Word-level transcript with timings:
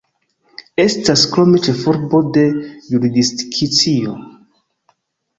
Estas 0.83 1.25
krome 1.33 1.59
ĉefurbo 1.67 2.21
de 2.37 2.45
jurisdikcio. 2.93 4.15